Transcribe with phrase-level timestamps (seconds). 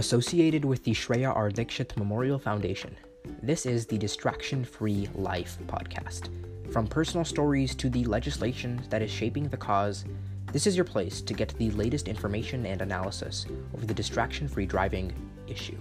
[0.00, 1.50] Associated with the Shreya R.
[1.50, 2.96] Dikshit Memorial Foundation,
[3.42, 6.30] this is the Distraction Free Life podcast.
[6.72, 10.06] From personal stories to the legislation that is shaping the cause,
[10.54, 13.44] this is your place to get the latest information and analysis
[13.74, 15.12] over the distraction free driving
[15.46, 15.76] issue.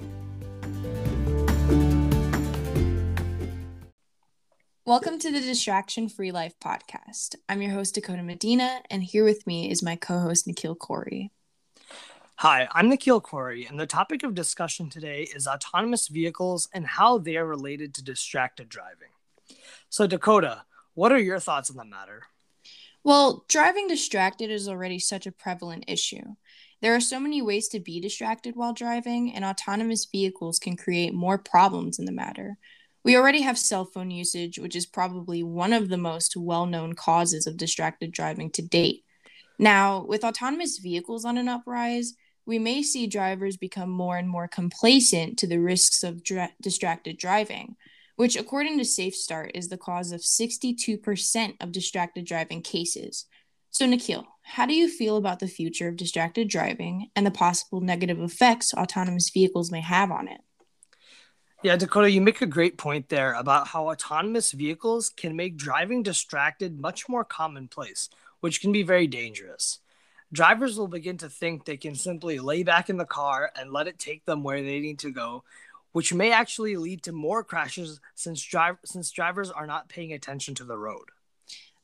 [4.83, 7.35] Welcome to the Distraction Free Life podcast.
[7.47, 11.31] I'm your host, Dakota Medina, and here with me is my co host, Nikhil Corey.
[12.41, 17.17] Hi, I'm Nikhil Corey, and the topic of discussion today is autonomous vehicles and how
[17.17, 19.09] they are related to distracted driving.
[19.89, 22.23] So, Dakota, what are your thoughts on the matter?
[23.03, 26.23] Well, driving distracted is already such a prevalent issue.
[26.81, 31.13] There are so many ways to be distracted while driving, and autonomous vehicles can create
[31.13, 32.57] more problems in the matter.
[33.03, 36.93] We already have cell phone usage, which is probably one of the most well known
[36.93, 39.03] causes of distracted driving to date.
[39.61, 42.13] Now, with autonomous vehicles on an uprise,
[42.49, 47.15] we may see drivers become more and more complacent to the risks of dra- distracted
[47.15, 47.75] driving,
[48.15, 53.27] which, according to Safe Start, is the cause of 62% of distracted driving cases.
[53.69, 57.81] So, Nikhil, how do you feel about the future of distracted driving and the possible
[57.81, 60.41] negative effects autonomous vehicles may have on it?
[61.61, 66.01] Yeah, Dakota, you make a great point there about how autonomous vehicles can make driving
[66.01, 69.79] distracted much more commonplace, which can be very dangerous.
[70.31, 73.87] Drivers will begin to think they can simply lay back in the car and let
[73.87, 75.43] it take them where they need to go,
[75.91, 78.47] which may actually lead to more crashes since
[78.85, 81.09] since drivers are not paying attention to the road.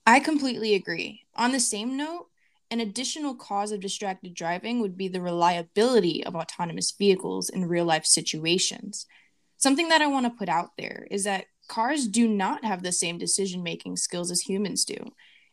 [0.06, 1.24] I completely agree.
[1.36, 2.28] On the same note,
[2.70, 7.86] an additional cause of distracted driving would be the reliability of autonomous vehicles in real
[7.86, 9.08] life situations
[9.58, 12.92] something that I want to put out there is that cars do not have the
[12.92, 14.96] same decision making skills as humans do.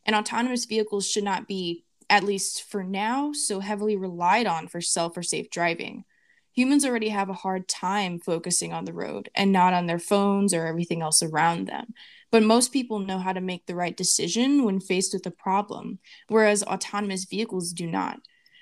[0.04, 4.82] And autonomous vehicles should not be, at least for now, so heavily relied on for
[4.82, 6.04] self or safe driving.
[6.52, 10.52] Humans already have a hard time focusing on the road and not on their phones
[10.52, 11.94] or everything else around them.
[12.30, 16.00] But most people know how to make the right decision when faced with a problem,
[16.28, 18.20] whereas autonomous vehicles do not.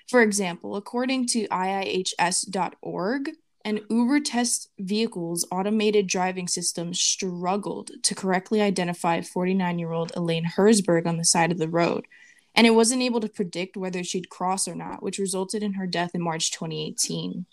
[0.09, 3.31] For example, according to IIHS.org,
[3.65, 10.45] and Uber test vehicles' automated driving system struggled to correctly identify 49 year old Elaine
[10.45, 12.05] Herzberg on the side of the road,
[12.55, 15.87] and it wasn't able to predict whether she'd cross or not, which resulted in her
[15.87, 17.45] death in March 2018.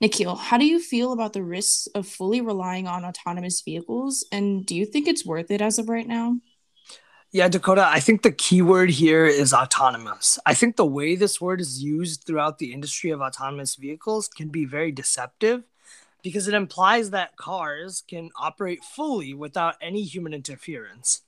[0.00, 4.64] Nikhil, how do you feel about the risks of fully relying on autonomous vehicles, and
[4.64, 6.36] do you think it's worth it as of right now?
[7.32, 10.38] Yeah, Dakota, I think the key word here is autonomous.
[10.46, 14.48] I think the way this word is used throughout the industry of autonomous vehicles can
[14.48, 15.62] be very deceptive
[16.22, 21.22] because it implies that cars can operate fully without any human interference.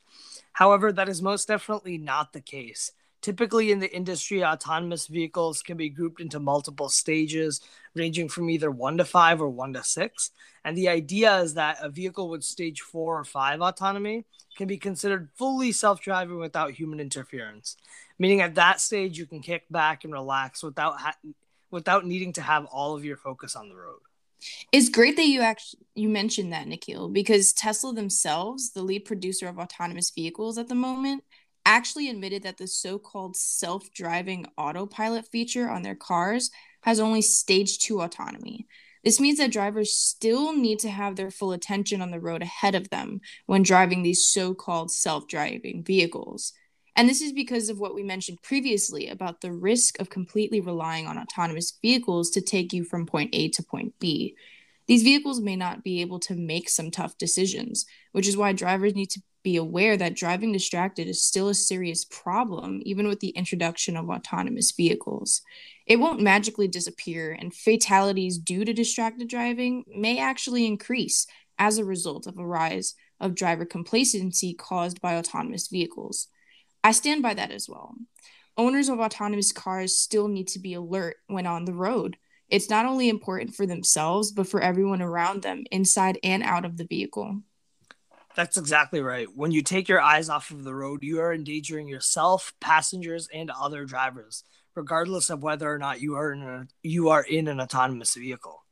[0.54, 2.90] However, that is most definitely not the case.
[3.22, 7.60] Typically, in the industry, autonomous vehicles can be grouped into multiple stages,
[7.94, 10.32] ranging from either one to five or one to six.
[10.64, 14.24] And the idea is that a vehicle with stage four or five autonomy
[14.56, 17.76] can be considered fully self driving without human interference,
[18.18, 21.16] meaning at that stage you can kick back and relax without ha-
[21.70, 24.00] without needing to have all of your focus on the road.
[24.72, 29.46] It's great that you actually you mentioned that, Nikhil, because Tesla themselves, the lead producer
[29.46, 31.22] of autonomous vehicles at the moment,
[31.64, 36.50] actually admitted that the so called self driving autopilot feature on their cars
[36.82, 38.66] has only stage two autonomy.
[39.04, 42.74] This means that drivers still need to have their full attention on the road ahead
[42.74, 46.52] of them when driving these so called self driving vehicles.
[46.94, 51.06] And this is because of what we mentioned previously about the risk of completely relying
[51.06, 54.36] on autonomous vehicles to take you from point A to point B.
[54.86, 58.94] These vehicles may not be able to make some tough decisions, which is why drivers
[58.94, 63.30] need to be aware that driving distracted is still a serious problem, even with the
[63.30, 65.42] introduction of autonomous vehicles.
[65.86, 71.26] It won't magically disappear, and fatalities due to distracted driving may actually increase
[71.58, 76.28] as a result of a rise of driver complacency caused by autonomous vehicles.
[76.84, 77.94] I stand by that as well.
[78.56, 82.16] Owners of autonomous cars still need to be alert when on the road.
[82.48, 86.76] It's not only important for themselves, but for everyone around them, inside and out of
[86.76, 87.40] the vehicle.
[88.34, 89.28] That's exactly right.
[89.34, 93.50] When you take your eyes off of the road, you are endangering yourself, passengers, and
[93.50, 94.44] other drivers,
[94.74, 98.64] regardless of whether or not you are in a, you are in an autonomous vehicle.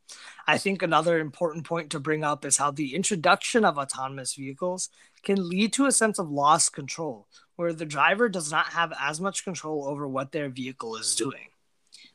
[0.46, 4.88] I think another important point to bring up is how the introduction of autonomous vehicles
[5.22, 9.20] can lead to a sense of lost control, where the driver does not have as
[9.20, 11.48] much control over what their vehicle is doing.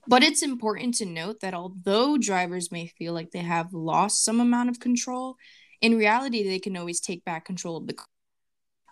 [0.08, 4.40] But it's important to note that although drivers may feel like they have lost some
[4.40, 5.38] amount of control,
[5.86, 8.08] in reality, they can always take back control of the car.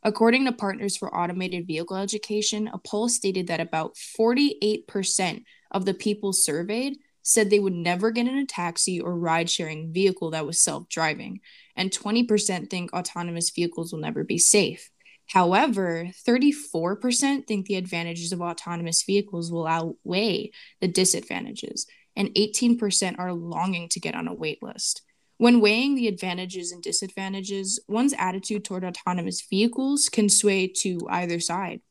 [0.04, 5.96] According to Partners for Automated Vehicle Education, a poll stated that about 48% of the
[5.96, 10.46] people surveyed said they would never get in a taxi or ride sharing vehicle that
[10.46, 11.40] was self driving,
[11.76, 14.92] and 20% think autonomous vehicles will never be safe.
[15.30, 23.34] However, 34% think the advantages of autonomous vehicles will outweigh the disadvantages, and 18% are
[23.34, 25.02] longing to get on a wait list.
[25.38, 31.40] When weighing the advantages and disadvantages, one's attitude toward autonomous vehicles can sway to either
[31.40, 31.82] side.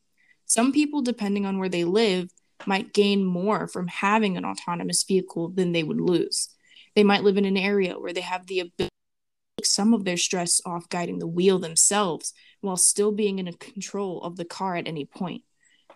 [0.47, 2.31] Some people, depending on where they live,
[2.67, 6.55] might gain more from having an autonomous vehicle than they would lose.
[6.94, 8.91] They might live in an area where they have the ability
[9.56, 13.53] to take some of their stress off guiding the wheel themselves while still being in
[13.55, 15.43] control of the car at any point.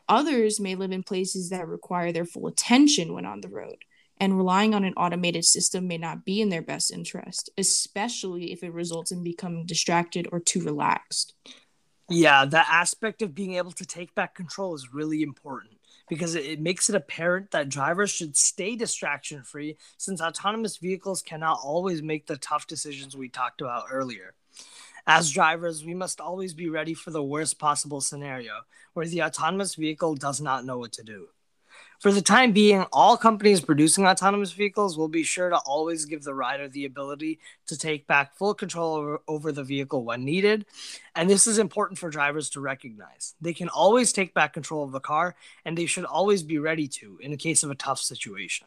[0.09, 3.85] Others may live in places that require their full attention when on the road
[4.19, 8.63] and relying on an automated system may not be in their best interest, especially if
[8.63, 11.35] it results in becoming distracted or too relaxed.
[12.09, 15.75] Yeah, that aspect of being able to take back control is really important
[16.09, 21.59] because it makes it apparent that drivers should stay distraction free since autonomous vehicles cannot
[21.65, 24.35] always make the tough decisions we talked about earlier.
[25.09, 28.53] As drivers, we must always be ready for the worst possible scenario
[28.95, 31.29] where the autonomous vehicle does not know what to do.
[32.01, 36.23] For the time being, all companies producing autonomous vehicles will be sure to always give
[36.23, 40.67] the rider the ability to take back full control over, over, the vehicle when needed.
[41.15, 43.35] And this is important for drivers to recognize.
[43.41, 46.87] They can always take back control of the car, and they should always be ready
[46.89, 48.67] to in the case of a tough situation.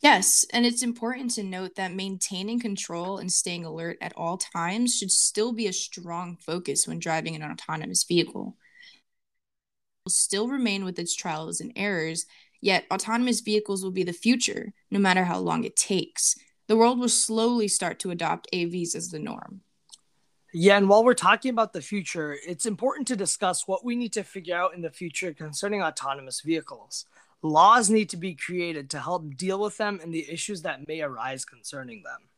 [0.00, 4.96] Yes, and it's important to note that maintaining control and staying alert at all times
[4.96, 8.56] should still be a strong focus when driving an autonomous vehicle.
[10.04, 12.26] Will still remain with its trials and errors
[12.60, 16.36] Yet, autonomous vehicles will be the future, no matter how long it takes.
[16.66, 19.62] The world will slowly start to adopt AVs as the norm.
[20.52, 24.12] Yeah, and while we're talking about the future, it's important to discuss what we need
[24.14, 27.06] to figure out in the future concerning autonomous vehicles.
[27.42, 31.00] Laws need to be created to help deal with them and the issues that may
[31.00, 32.28] arise concerning them.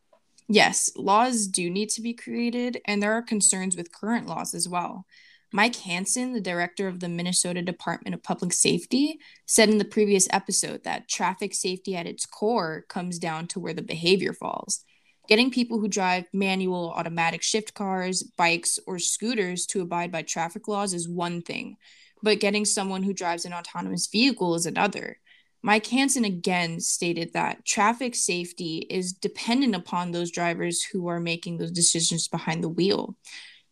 [0.49, 4.69] Yes, laws do need to be created, and there are concerns with current laws as
[4.69, 5.07] well.
[5.55, 10.27] Mike Hanson, the director of the Minnesota Department of Public Safety, said in the previous
[10.31, 14.83] episode that traffic safety at its core comes down to where the behavior falls.
[15.29, 20.69] Getting people who drive manual, automatic shift cars, bikes, or scooters to abide by traffic
[20.69, 21.77] laws is one thing,
[22.23, 25.19] but getting someone who drives an autonomous vehicle is another.
[25.63, 31.59] Mike Hanson again stated that traffic safety is dependent upon those drivers who are making
[31.59, 33.17] those decisions behind the wheel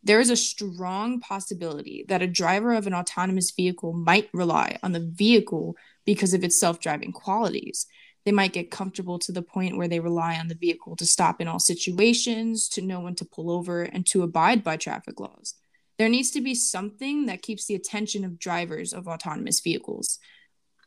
[0.03, 4.93] there is a strong possibility that a driver of an autonomous vehicle might rely on
[4.93, 5.77] the vehicle
[6.07, 7.87] because of its self driving qualities.
[8.25, 11.41] They might get comfortable to the point where they rely on the vehicle to stop
[11.41, 15.55] in all situations, to know when to pull over, and to abide by traffic laws.
[15.99, 20.19] There needs to be something that keeps the attention of drivers of autonomous vehicles.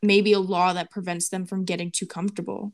[0.02, 2.72] Maybe a law that prevents them from getting too comfortable.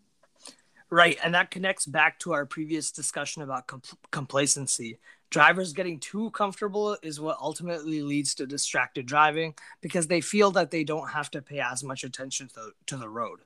[0.91, 1.19] Right.
[1.23, 4.99] And that connects back to our previous discussion about compl- complacency.
[5.31, 10.73] Drivers getting too comfortable is what ultimately leads to distracted driving because they feel that
[10.73, 13.41] they don't have to pay as much attention to, to the road.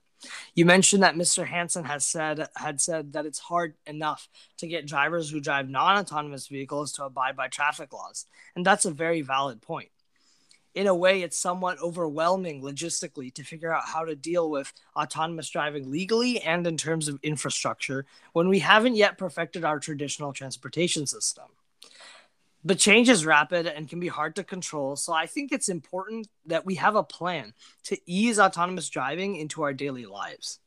[0.55, 1.47] You mentioned that Mr.
[1.47, 4.27] Hanson has said had said that it's hard enough
[4.57, 8.25] to get drivers who drive non-autonomous vehicles to abide by traffic laws,
[8.57, 9.91] and that's a very valid point.
[10.75, 15.49] In a way, it's somewhat overwhelming logistically to figure out how to deal with autonomous
[15.49, 21.07] driving legally and in terms of infrastructure when we haven't yet perfected our traditional transportation
[21.07, 21.47] system
[22.65, 24.97] but change is rapid and can be hard to control.
[24.97, 27.53] So I think it's important that we have a plan
[27.85, 30.61] to ease autonomous driving into our daily lives.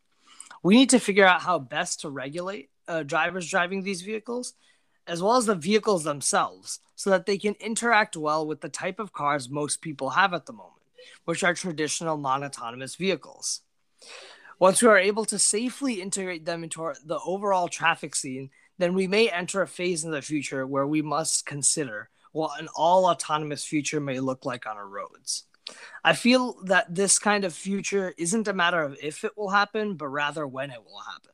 [0.62, 4.53] We need to figure out how best to regulate uh, drivers driving these vehicles,
[5.07, 8.99] as well as the vehicles themselves, so that they can interact well with the type
[8.99, 10.81] of cars most people have at the moment,
[11.25, 13.61] which are traditional non autonomous vehicles.
[14.59, 18.49] Once we are able to safely integrate them into our, the overall traffic scene,
[18.79, 22.67] then we may enter a phase in the future where we must consider what an
[22.75, 25.43] all autonomous future may look like on our roads.
[26.03, 29.95] I feel that this kind of future isn't a matter of if it will happen,
[29.95, 31.31] but rather when it will happen.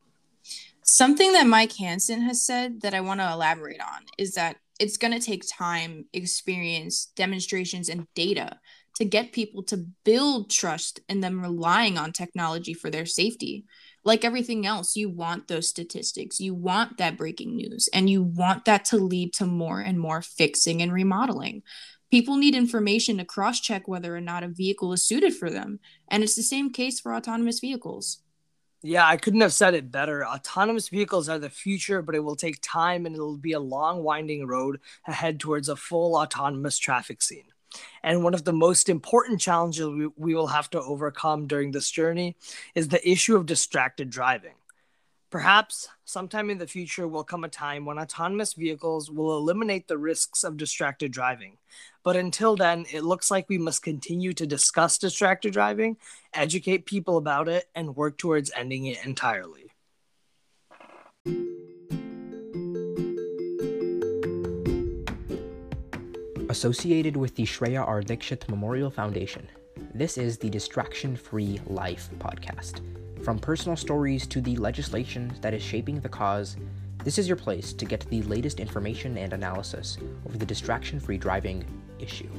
[0.86, 4.98] Something that Mike Hanson has said that I want to elaborate on is that it's
[4.98, 8.60] going to take time, experience, demonstrations, and data
[8.98, 13.66] to get people to build trust in them relying on technology for their safety
[14.06, 18.66] like everything else, you want those statistics, you want that breaking news, and you want
[18.66, 21.64] that to lead to more and more fixing and remodeling.
[22.12, 25.80] People need information to cross check whether or not a vehicle is suited for them.
[26.10, 28.20] And it's the same case for autonomous vehicles.
[28.86, 30.28] Yeah, I couldn't have said it better.
[30.28, 34.04] Autonomous vehicles are the future, but it will take time and it'll be a long,
[34.04, 37.46] winding road ahead towards a full autonomous traffic scene.
[38.04, 41.90] And one of the most important challenges we, we will have to overcome during this
[41.90, 42.36] journey
[42.76, 44.56] is the issue of distracted driving.
[45.34, 49.98] Perhaps sometime in the future will come a time when autonomous vehicles will eliminate the
[49.98, 51.58] risks of distracted driving.
[52.04, 55.98] But until then, it looks like we must continue to discuss distracted driving,
[56.36, 59.72] educate people about it, and work towards ending it entirely.
[66.48, 68.04] Associated with the Shreya R.
[68.04, 69.50] Dikshit Memorial Foundation,
[69.96, 72.82] this is the Distraction Free Life podcast.
[73.24, 76.58] From personal stories to the legislation that is shaping the cause,
[77.06, 81.18] this is your place to get the latest information and analysis over the distraction free
[81.18, 81.64] driving
[82.00, 82.30] issue.